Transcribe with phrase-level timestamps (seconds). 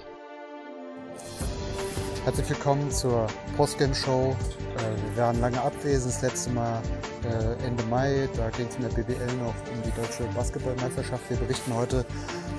[2.25, 4.35] Herzlich willkommen zur Postgame Show.
[4.75, 4.81] Äh,
[5.15, 6.81] wir waren lange abwesend, das letzte Mal
[7.23, 8.27] äh, Ende Mai.
[8.35, 11.29] Da ging es in der BBL noch um die deutsche Basketballmeisterschaft.
[11.29, 12.05] Wir berichten heute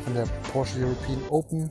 [0.05, 1.71] von der Porsche European Open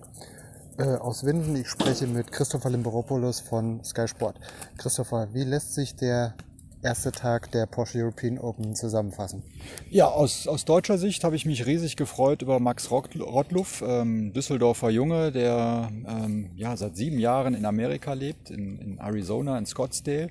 [0.77, 1.55] äh, aus Winden.
[1.55, 4.39] Ich spreche mit Christopher Limberopoulos von Sky Sport.
[4.77, 6.35] Christopher, wie lässt sich der
[6.81, 9.43] erste Tag der Porsche European Open zusammenfassen?
[9.89, 14.89] Ja, aus, aus deutscher Sicht habe ich mich riesig gefreut über Max Rottluff, ähm, Düsseldorfer
[14.89, 20.29] Junge, der ähm, ja, seit sieben Jahren in Amerika lebt, in, in Arizona, in Scottsdale.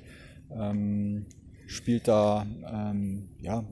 [0.50, 1.26] Ähm,
[1.66, 3.64] spielt da ähm, ja,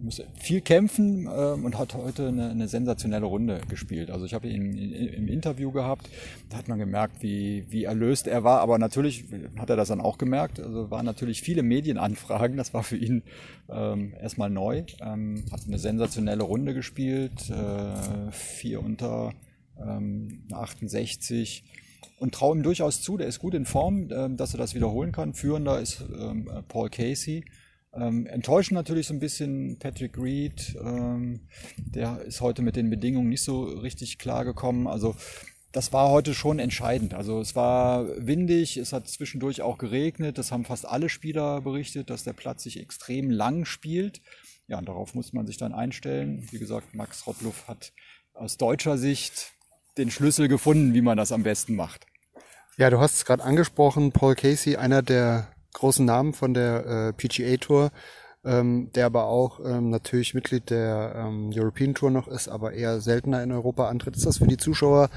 [0.00, 4.10] muss viel kämpfen äh, und hat heute eine, eine, sensationelle Runde gespielt.
[4.10, 6.08] Also ich habe ihn im Interview gehabt,
[6.50, 9.24] da hat man gemerkt, wie, wie erlöst er war, aber natürlich
[9.58, 10.60] hat er das dann auch gemerkt.
[10.60, 13.22] Also waren natürlich viele Medienanfragen, das war für ihn
[13.68, 14.84] ähm, erstmal neu.
[15.00, 19.32] Ähm, hat eine sensationelle Runde gespielt, äh, vier unter
[19.80, 21.64] ähm, 68
[22.18, 25.12] und traue ihm durchaus zu, der ist gut in Form, äh, dass er das wiederholen
[25.12, 25.34] kann.
[25.34, 27.44] Führender ist ähm, Paul Casey.
[27.94, 30.76] Ähm, enttäuschen natürlich so ein bisschen Patrick Reed.
[30.82, 34.86] Ähm, der ist heute mit den Bedingungen nicht so richtig klar gekommen.
[34.86, 35.14] Also
[35.72, 37.14] das war heute schon entscheidend.
[37.14, 40.38] Also es war windig, es hat zwischendurch auch geregnet.
[40.38, 44.20] Das haben fast alle Spieler berichtet, dass der Platz sich extrem lang spielt.
[44.68, 46.46] Ja, und darauf muss man sich dann einstellen.
[46.50, 47.92] Wie gesagt, Max Rottluff hat
[48.32, 49.52] aus deutscher Sicht
[49.98, 52.06] den Schlüssel gefunden, wie man das am besten macht.
[52.78, 57.12] Ja, du hast es gerade angesprochen, Paul Casey, einer der großen Namen von der äh,
[57.12, 57.90] PGA Tour,
[58.44, 63.00] ähm, der aber auch ähm, natürlich Mitglied der ähm, European Tour noch ist, aber eher
[63.00, 64.16] seltener in Europa antritt.
[64.16, 65.10] Ist das für die Zuschauer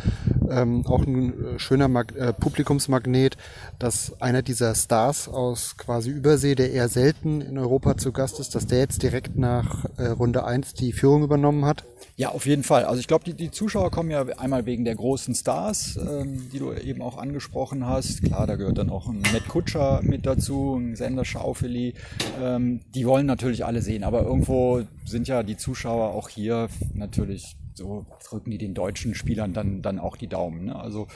[0.49, 3.37] ähm, auch ein äh, schöner Mag äh, Publikumsmagnet,
[3.79, 8.53] dass einer dieser Stars aus quasi Übersee, der eher selten in Europa zu Gast ist,
[8.53, 11.83] dass der jetzt direkt nach äh, Runde eins die Führung übernommen hat?
[12.17, 12.85] Ja, auf jeden Fall.
[12.85, 16.59] Also ich glaube, die, die Zuschauer kommen ja einmal wegen der großen Stars, ähm, die
[16.59, 18.23] du eben auch angesprochen hast.
[18.23, 21.93] Klar, da gehört dann auch ein Matt Kutscher mit dazu, ein Sender Schaufeli.
[22.41, 27.57] Ähm, die wollen natürlich alle sehen, aber irgendwo sind ja die Zuschauer auch hier natürlich
[27.73, 30.65] so drücken die den deutschen Spielern dann dann auch die Daumen.
[30.65, 30.75] Ne?
[30.77, 31.07] Also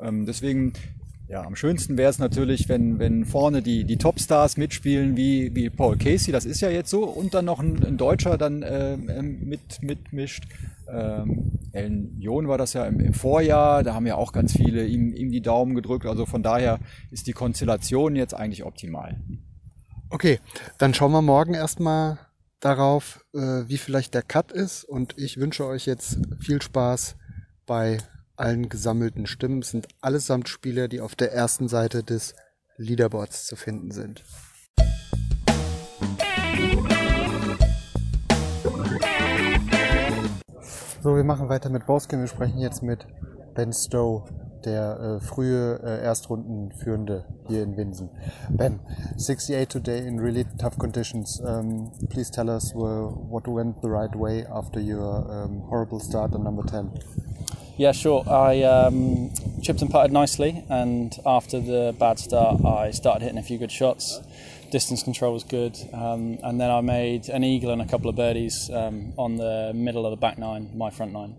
[0.00, 0.72] ähm, deswegen
[1.28, 5.68] ja, am schönsten wäre es natürlich, wenn, wenn vorne die, die Topstars mitspielen, wie, wie
[5.68, 8.96] Paul Casey, das ist ja jetzt so, und dann noch ein, ein Deutscher dann äh,
[8.96, 10.44] mit, mitmischt.
[10.90, 14.86] Ähm, Ellen John war das ja im, im, Vorjahr, da haben ja auch ganz viele
[14.86, 16.06] ihm, ihm die Daumen gedrückt.
[16.06, 16.78] Also von daher
[17.10, 19.20] ist die Konstellation jetzt eigentlich optimal.
[20.08, 20.40] Okay,
[20.78, 22.18] dann schauen wir morgen erstmal
[22.60, 24.84] darauf, äh, wie vielleicht der Cut ist.
[24.84, 27.16] Und ich wünsche euch jetzt viel Spaß
[27.66, 27.98] bei
[28.38, 32.34] allen gesammelten Stimmen sind allesamt Spieler, die auf der ersten Seite des
[32.76, 34.22] Leaderboards zu finden sind.
[41.02, 42.20] So, wir machen weiter mit Boskin.
[42.20, 43.06] Wir sprechen jetzt mit
[43.54, 44.24] Ben Stowe,
[44.64, 48.10] der äh, frühe äh, Erstrundenführende hier in Winsen.
[48.50, 48.80] Ben,
[49.14, 51.40] 68 today in really tough conditions.
[51.40, 56.34] Um, please tell us uh, what went the right way after your um, horrible start
[56.34, 56.90] on number 10.
[57.78, 58.24] Yeah, sure.
[58.28, 59.30] I um,
[59.62, 63.70] chipped and putted nicely, and after the bad start, I started hitting a few good
[63.70, 64.18] shots.
[64.72, 68.16] Distance control was good, um, and then I made an eagle and a couple of
[68.16, 71.36] birdies um, on the middle of the back nine, my front nine,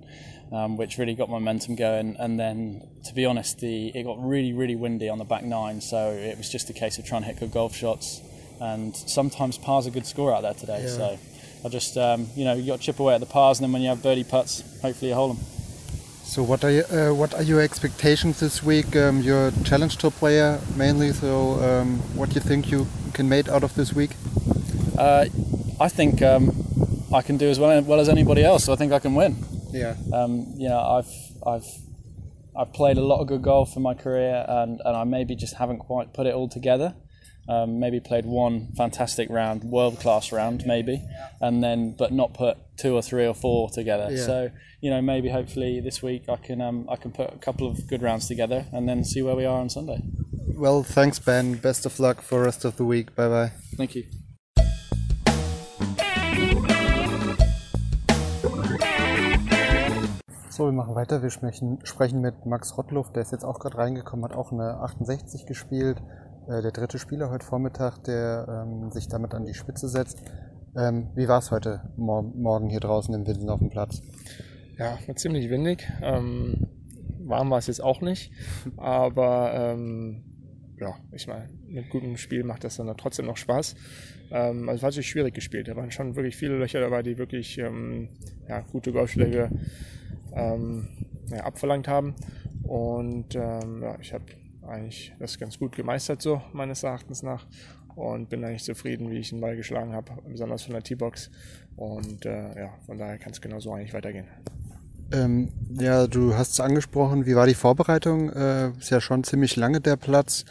[0.53, 2.15] um, which really got momentum going.
[2.17, 5.81] And then, to be honest, the it got really, really windy on the back nine,
[5.81, 8.21] so it was just a case of trying to hit good golf shots.
[8.61, 10.83] And sometimes par's a good score out there today.
[10.83, 10.89] Yeah.
[10.89, 11.19] So
[11.65, 13.73] I just, um, you know, you got to chip away at the pars, and then
[13.73, 15.45] when you have birdie putts, hopefully you hold them.
[16.29, 18.95] So what are you, uh, what are your expectations this week?
[18.95, 23.27] Um, you're a challenge tour player mainly, so um, what do you think you can
[23.27, 24.11] make out of this week?
[24.95, 25.25] Uh,
[25.79, 26.51] I think um,
[27.11, 28.65] I can do as well, well as anybody else.
[28.65, 29.43] So I think I can win.
[29.71, 29.95] Yeah.
[30.13, 31.11] Um, you know, I've
[31.47, 31.65] I've
[32.55, 35.55] I've played a lot of good golf in my career, and, and I maybe just
[35.55, 36.93] haven't quite put it all together.
[37.47, 41.01] Um, maybe played one fantastic round, world class round, maybe,
[41.41, 44.07] and then but not put two or three or four together.
[44.11, 44.25] Yeah.
[44.25, 47.67] So you know, maybe hopefully this week I can um, I can put a couple
[47.67, 50.01] of good rounds together and then see where we are on Sunday.
[50.55, 51.55] Well, thanks, Ben.
[51.55, 53.15] Best of luck for the rest of the week.
[53.15, 53.51] Bye bye.
[53.77, 54.03] Thank you.
[60.59, 61.21] So, wir machen weiter.
[61.21, 64.81] Wir sprechen, sprechen mit Max Rottluff, der ist jetzt auch gerade reingekommen, hat auch eine
[64.81, 66.01] 68 gespielt,
[66.49, 70.19] äh, der dritte Spieler heute Vormittag, der ähm, sich damit an die Spitze setzt.
[70.79, 74.01] Ähm, wie war es heute mor Morgen hier draußen im Winsen auf dem Platz?
[74.77, 75.85] Ja, ziemlich windig.
[76.01, 76.67] Ähm,
[77.19, 78.31] warm war es jetzt auch nicht,
[78.77, 80.23] aber ähm,
[80.77, 83.75] ja, ich meine, mit gutem Spiel macht das dann trotzdem noch Spaß.
[84.31, 85.67] Ähm, also war natürlich schwierig gespielt.
[85.67, 88.09] Da waren schon wirklich viele Löcher dabei, die wirklich ähm,
[88.47, 89.49] ja, gute Golfschläge
[90.33, 90.87] ähm,
[91.29, 92.15] ja, abverlangt haben.
[92.63, 93.59] Und ja,
[93.99, 94.25] ich habe
[94.67, 97.47] eigentlich das ganz gut gemeistert, so meines Erachtens nach.
[97.99, 101.29] Und bin eigentlich zufrieden, wie ich den Ball geschlagen habe, besonders von der T-Box.
[101.75, 104.25] Und äh, ja, von daher kann es genau so eigentlich weitergehen.
[105.11, 108.31] Ähm, ja, du hast es angesprochen, wie war die Vorbereitung?
[108.31, 110.45] Äh, ist ja schon ziemlich lange der Platz.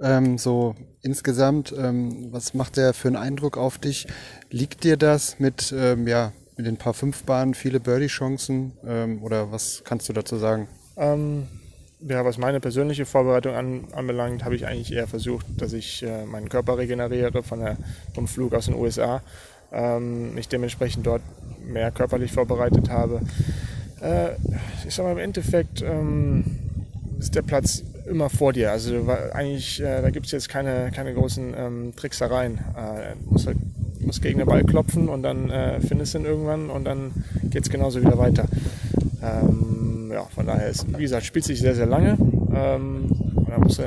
[0.00, 4.06] Ähm, so insgesamt, ähm, was macht der für einen Eindruck auf dich?
[4.50, 8.74] Liegt dir das mit, ähm, ja, mit den paar Fünfbahnen, viele Birdie-Chancen?
[8.86, 10.68] Ähm, oder was kannst du dazu sagen?
[12.08, 16.24] Ja, was meine persönliche Vorbereitung an, anbelangt, habe ich eigentlich eher versucht, dass ich äh,
[16.24, 17.76] meinen Körper regeneriere von der,
[18.14, 19.22] vom Flug aus den USA.
[19.70, 21.22] Ähm, mich dementsprechend dort
[21.64, 23.20] mehr körperlich vorbereitet habe.
[24.00, 24.30] Äh,
[24.86, 26.44] ich sag mal, im Endeffekt ähm,
[27.20, 28.72] ist der Platz immer vor dir.
[28.72, 32.58] Also eigentlich, äh, da gibt es jetzt keine, keine großen ähm, Tricksereien.
[32.58, 33.58] Äh, musst halt,
[34.00, 37.12] musst gegen den Ball klopfen und dann äh, findest du ihn irgendwann und dann
[37.44, 38.46] geht es genauso wieder weiter.
[39.22, 39.81] Ähm,
[40.12, 42.16] ja, von daher ist, wie gesagt, spielt sich sehr, sehr lange.
[42.54, 43.10] Ähm,
[43.48, 43.82] da musst du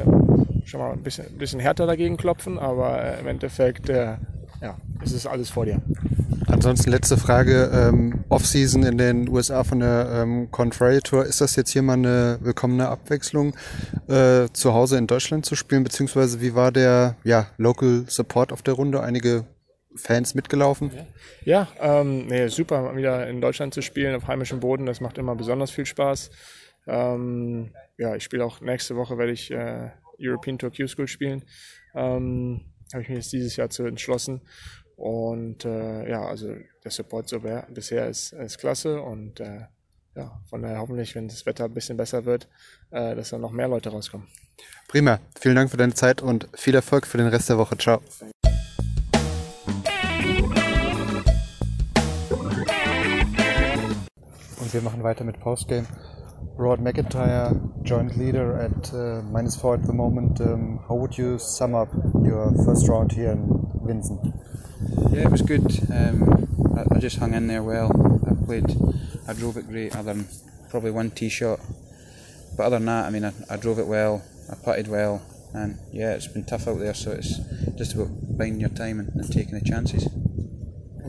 [0.66, 4.16] schon mal ein bisschen, ein bisschen härter dagegen klopfen, aber äh, im Endeffekt, äh,
[4.62, 5.82] ja, es ist alles vor dir.
[6.48, 11.56] Ansonsten letzte Frage, ähm, Offseason in den USA von der ähm, Contrary Tour, ist das
[11.56, 13.56] jetzt hier mal eine willkommene Abwechslung,
[14.08, 18.62] äh, zu Hause in Deutschland zu spielen, beziehungsweise wie war der ja, Local Support auf
[18.62, 19.02] der Runde?
[19.02, 19.46] Einige
[19.96, 20.92] Fans mitgelaufen?
[21.44, 25.36] Ja, ähm, nee, super, wieder in Deutschland zu spielen, auf heimischem Boden, das macht immer
[25.36, 26.30] besonders viel Spaß.
[26.88, 29.90] Ähm, ja, ich spiele auch nächste Woche, werde ich äh,
[30.20, 31.44] European Tour Q-School spielen.
[31.94, 32.62] Ähm,
[32.94, 34.42] Habe ich mich jetzt dieses Jahr zu entschlossen.
[34.96, 39.62] Und äh, ja, also der Support so bisher ist, ist klasse und äh,
[40.16, 42.48] ja, von daher hoffentlich, wenn das Wetter ein bisschen besser wird,
[42.92, 44.28] äh, dass dann noch mehr Leute rauskommen.
[44.88, 47.78] Prima, vielen Dank für deine Zeit und viel Erfolg für den Rest der Woche.
[47.78, 48.02] Ciao.
[54.76, 55.88] Wir machen weiter mit Postgame.
[56.58, 60.42] Rod McIntyre, joint leader at uh, minus four at the moment.
[60.42, 61.88] Um, how would you sum up
[62.26, 63.48] your first round here in
[63.86, 64.34] Vincent?
[65.12, 65.66] Yeah, it was good.
[65.90, 67.90] Um, I, I, just hung in there well.
[68.30, 68.66] I played,
[69.30, 70.28] I drove it great, other than
[70.70, 71.62] probably one tee shot.
[72.58, 75.22] But other than that, I mean, I, I drove it well, I putted well,
[75.54, 76.94] and yeah, it's been tough out there.
[76.94, 77.40] So it's
[77.78, 80.06] just about biding your time and, and taking the chances.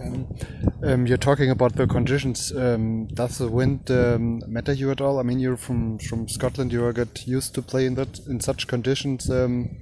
[0.06, 0.38] Um,
[0.82, 2.52] um, you're talking about the conditions.
[2.54, 5.18] Um, does the wind um, matter you at all?
[5.18, 6.72] I mean, you're from from Scotland.
[6.72, 9.30] You get used to playing that in such conditions.
[9.30, 9.76] Um,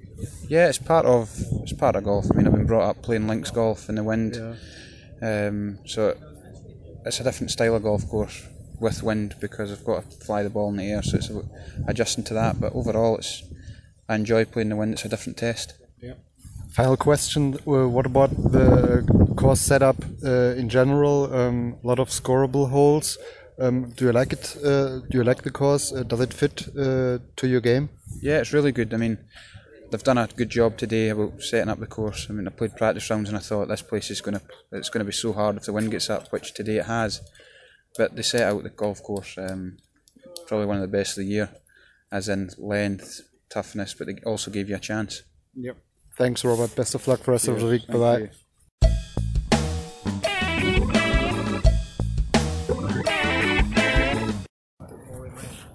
[0.49, 1.31] yeah, it's part of
[1.63, 2.27] it's part of golf.
[2.31, 5.49] I mean, I've been brought up playing links golf in the wind, yeah.
[5.49, 6.17] um, so
[7.05, 8.47] it's a different style of golf course
[8.81, 11.03] with wind because I've got to fly the ball in the air.
[11.03, 11.31] So it's
[11.87, 12.61] adjusting to that.
[12.61, 13.43] But overall, it's
[14.09, 14.95] I enjoy playing the wind.
[14.95, 15.75] It's a different test.
[16.01, 16.15] Yeah.
[16.75, 19.05] Final question: uh, What about the
[19.37, 21.33] course setup uh, in general?
[21.33, 23.17] Um, a lot of scoreable holes.
[23.61, 24.57] Um, do you like it?
[24.57, 25.93] Uh, do you like the course?
[25.93, 27.91] Uh, does it fit uh, to your game?
[28.21, 28.93] Yeah, it's really good.
[28.93, 29.19] I mean,
[29.93, 32.27] they've done a good job today about setting up the course.
[32.29, 34.43] I mean, I played practice rounds and I thought this place is going to
[34.73, 37.21] it's going to be so hard if the wind gets up, which today it has.
[37.97, 39.77] But they set out the golf course, um,
[40.49, 41.51] probably one of the best of the year,
[42.11, 45.23] as in length, toughness, but they also gave you a chance.
[45.55, 45.77] Yep.
[46.17, 46.75] Thanks, Robert.
[46.77, 47.87] Best of luck for the rest of the week.
[47.89, 48.31] Bye bye.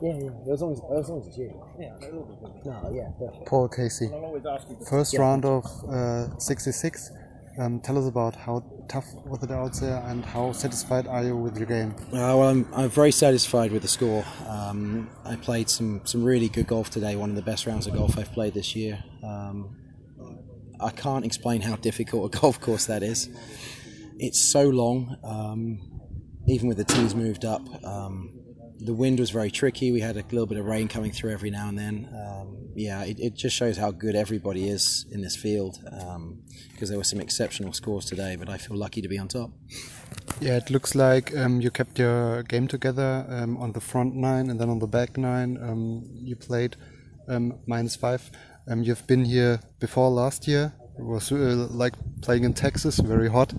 [0.01, 0.53] Yeah, yeah.
[0.53, 1.61] As long as, as, long as it's you.
[1.77, 1.93] Yeah,
[2.65, 3.45] no, yeah, perfect.
[3.47, 4.09] Paul Casey.
[4.89, 5.19] First yeah.
[5.19, 7.11] round of uh, 66.
[7.59, 11.35] Um, tell us about how tough was it out there and how satisfied are you
[11.35, 11.93] with your game?
[12.07, 14.23] Uh, well, I'm, I'm very satisfied with the score.
[14.47, 17.93] Um, I played some, some really good golf today, one of the best rounds of
[17.93, 19.03] golf I've played this year.
[19.21, 19.75] Um,
[20.79, 23.29] I can't explain how difficult a golf course that is.
[24.17, 25.79] It's so long, um,
[26.47, 27.61] even with the tees moved up.
[27.83, 28.39] Um,
[28.79, 29.91] the wind was very tricky.
[29.91, 32.09] We had a little bit of rain coming through every now and then.
[32.13, 36.43] Um, yeah, it, it, just shows how good everybody is in this field because um,
[36.79, 39.51] there were some exceptional scores today, but I feel lucky to be on top.
[40.39, 44.49] Yeah, it looks like um, you kept your game together um, on the front nine
[44.49, 45.57] and then on the back nine.
[45.61, 46.77] Um, you played
[47.27, 48.31] um, minus five.
[48.77, 50.73] You've been here before last year.
[50.97, 53.53] It was uh, like playing in Texas, very hot.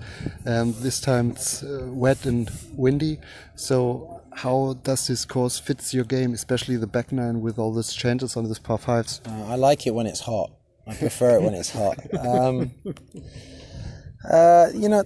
[0.44, 3.18] And this time it's uh, wet and windy.
[3.56, 7.92] So how does this course fits your game, especially the back nine with all these
[7.92, 9.20] changes on this par fives?
[9.26, 10.52] Uh, I like it when it's hot.
[10.86, 11.98] I prefer it when it's hot.
[12.20, 12.72] Um,
[14.30, 15.02] uh, you know,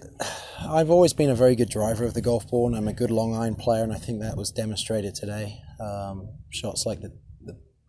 [0.68, 3.12] I've always been a very good driver of the golf ball, and I'm a good
[3.12, 5.60] long iron player, and I think that was demonstrated today.
[5.78, 7.12] Um, shots like the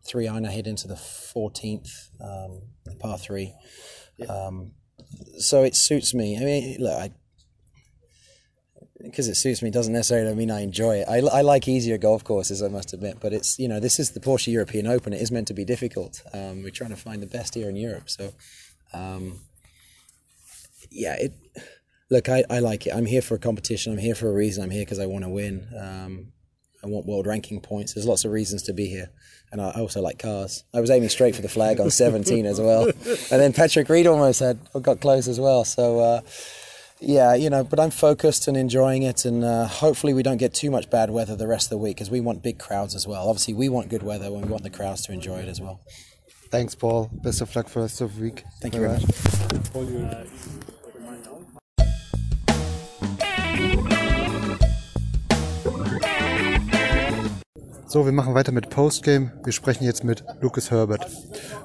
[0.05, 3.53] three iron I hit into the 14th, um, the par three.
[4.29, 4.71] Um,
[5.37, 6.37] so it suits me.
[6.37, 7.11] I mean, look, I
[9.01, 11.07] because it suits me doesn't necessarily mean I enjoy it.
[11.07, 14.11] I, I like easier golf courses, I must admit, but it's you know this is
[14.11, 15.13] the Porsche European Open.
[15.13, 16.21] It is meant to be difficult.
[16.33, 18.33] Um, we're trying to find the best here in Europe, so
[18.93, 19.41] um,
[20.89, 21.33] yeah, it.
[22.11, 22.93] Look, I, I like it.
[22.93, 23.91] I'm here for a competition.
[23.91, 24.63] I'm here for a reason.
[24.63, 25.67] I'm here because I want to win.
[25.75, 26.33] Um,
[26.85, 27.93] I want world ranking points.
[27.93, 29.09] There's lots of reasons to be here.
[29.51, 30.63] And I also like cars.
[30.73, 32.85] I was aiming straight for the flag on 17 as well.
[32.85, 35.65] And then Patrick Reed almost had got close as well.
[35.65, 36.21] So, uh,
[36.99, 39.25] yeah, you know, but I'm focused and enjoying it.
[39.25, 41.95] And uh, hopefully we don't get too much bad weather the rest of the week
[41.95, 43.27] because we want big crowds as well.
[43.27, 45.79] Obviously, we want good weather when we want the crowds to enjoy it as well.
[46.51, 47.09] Thanks, Paul.
[47.11, 48.43] Best of luck for the rest of the week.
[48.61, 50.74] Thank you very much.
[57.95, 59.31] So, wir machen weiter mit Postgame.
[59.45, 61.05] Wir sprechen jetzt mit Lucas Herbert.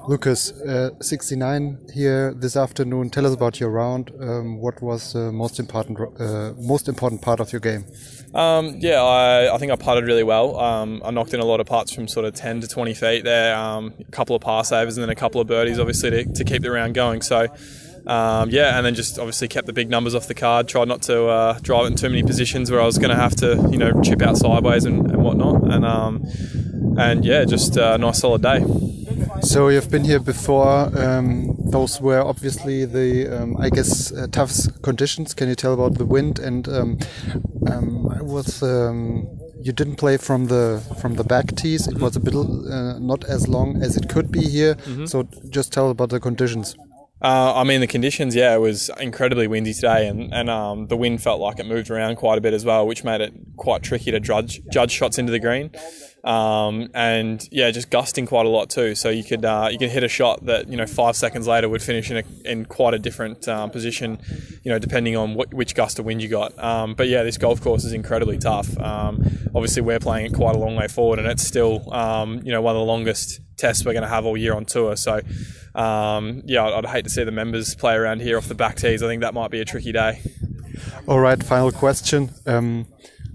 [0.07, 3.11] Lucas, uh, 69 here this afternoon.
[3.11, 4.13] Tell us about your round.
[4.17, 7.83] Um, what was the most important, uh, most important part of your game?
[8.33, 10.57] Um, yeah, I, I think I putted really well.
[10.57, 13.25] Um, I knocked in a lot of putts from sort of 10 to 20 feet
[13.25, 16.23] there, um, a couple of par savers and then a couple of birdies, obviously, to,
[16.31, 17.21] to keep the round going.
[17.21, 17.49] So,
[18.07, 20.67] um, yeah, and then just obviously kept the big numbers off the card.
[20.67, 23.15] Tried not to uh, drive it in too many positions where I was going to
[23.15, 25.63] have to, you know, chip out sideways and, and whatnot.
[25.71, 26.25] And um,
[26.97, 28.65] and yeah, just a nice solid day.
[29.41, 30.91] So you've been here before.
[30.97, 35.33] Um, those were obviously the, um, I guess, uh, toughest conditions.
[35.33, 36.37] Can you tell about the wind?
[36.37, 36.99] And um,
[37.67, 39.27] um, I was, um,
[39.61, 41.87] you didn't play from the from the back tees.
[41.87, 44.75] It was a bit uh, not as long as it could be here.
[45.07, 46.75] So just tell about the conditions.
[47.21, 50.97] Uh, I mean, the conditions, yeah, it was incredibly windy today, and, and um, the
[50.97, 53.83] wind felt like it moved around quite a bit as well, which made it quite
[53.83, 55.69] tricky to judge, judge shots into the green.
[56.23, 58.93] Um, and yeah, just gusting quite a lot too.
[58.93, 61.67] So you could uh, you could hit a shot that you know five seconds later
[61.67, 64.19] would finish in a, in quite a different um, position,
[64.63, 66.57] you know, depending on what, which gust of wind you got.
[66.63, 68.77] Um, but yeah, this golf course is incredibly tough.
[68.79, 69.23] Um,
[69.55, 72.61] obviously, we're playing it quite a long way forward, and it's still um, you know
[72.61, 74.95] one of the longest tests we're going to have all year on tour.
[74.95, 75.21] So
[75.73, 78.75] um, yeah, I'd, I'd hate to see the members play around here off the back
[78.75, 79.01] tees.
[79.01, 80.21] I think that might be a tricky day.
[81.07, 82.29] All right, final question.
[82.45, 82.85] Um,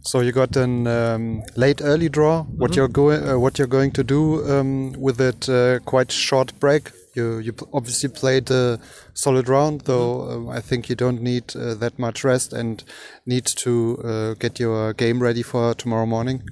[0.07, 2.45] so you got an um, late early draw.
[2.45, 6.59] What you're going, uh, what you're going to do um, with that uh, quite short
[6.61, 6.93] break?
[7.15, 8.79] You you obviously played a
[9.15, 12.85] solid round, though um, I think you don't need uh, that much rest and
[13.25, 16.43] need to uh, get your game ready for tomorrow morning.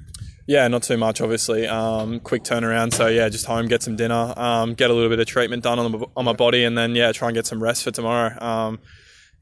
[0.47, 1.67] Yeah, not too much, obviously.
[1.67, 2.93] Um, quick turnaround.
[2.93, 5.79] So yeah, just home, get some dinner, um, get a little bit of treatment done
[5.79, 8.39] on, the, on my body, and then yeah, try and get some rest for tomorrow.
[8.45, 8.81] Um,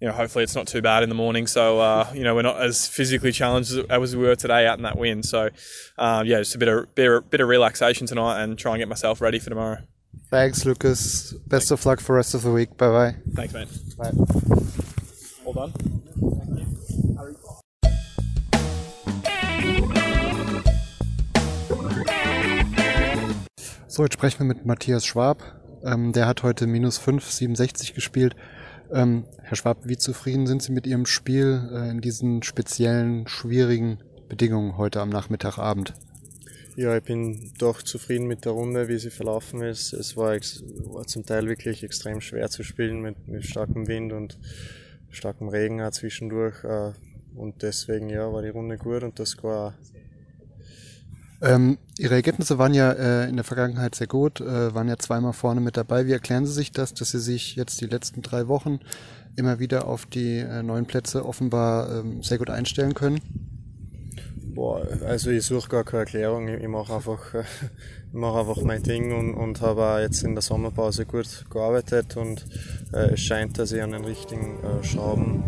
[0.03, 1.47] you know, hopefully it's not too bad in the morning.
[1.47, 4.83] So uh, you know, we're not as physically challenged as, we were today out in
[4.83, 5.25] that wind.
[5.25, 5.49] So
[5.97, 8.81] uh, yeah, just a bit of bit, of- bit of relaxation tonight and try and
[8.81, 9.79] get myself ready for tomorrow.
[10.29, 11.35] Thanks, Lucas.
[11.47, 12.77] Best of luck for the rest of the week.
[12.77, 13.17] Bye bye.
[13.35, 13.69] Thanks, mate.
[13.97, 14.11] Bye.
[15.45, 15.73] All done.
[23.87, 25.43] So, jetzt sprechen wir mit Matthias Schwab.
[25.85, 28.35] Ähm, der hat heute minus 5, 67 gespielt.
[28.93, 33.99] Ähm, Herr Schwab, wie zufrieden sind Sie mit Ihrem Spiel äh, in diesen speziellen, schwierigen
[34.29, 35.95] Bedingungen heute am Nachmittagabend?
[36.77, 39.93] Ja, ich bin doch zufrieden mit der Runde, wie sie verlaufen ist.
[39.93, 44.39] Es war, war zum Teil wirklich extrem schwer zu spielen mit, mit starkem Wind und
[45.11, 46.63] starkem Regen auch zwischendurch.
[46.65, 46.93] äh,
[47.35, 49.92] Und deswegen ja, war die Runde gut und Score auch.
[51.43, 55.33] Ähm, Ihre Ergebnisse waren ja äh, in der Vergangenheit sehr gut, äh, waren ja zweimal
[55.33, 56.07] vorne mit dabei.
[56.07, 58.79] Wie erklären Sie sich das, dass Sie sich jetzt die letzten drei Wochen
[59.35, 63.21] immer wieder auf die äh, neuen Plätze offenbar ähm, sehr gut einstellen können?
[64.55, 66.47] Boah, also ich suche gar keine Erklärung.
[66.47, 70.23] Ich, ich mache einfach, äh, ich mach einfach mein Ding und, und habe auch jetzt
[70.23, 72.45] in der Sommerpause gut gearbeitet und
[72.93, 75.43] äh, es scheint, dass ich an den richtigen äh, Schrauben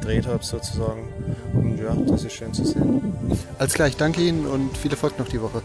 [0.00, 1.08] gedreht habe sozusagen.
[1.52, 3.14] Und ja, das ist schön zu sehen.
[3.58, 5.62] Alles klar, ich danke Ihnen und viel Erfolg noch die Woche.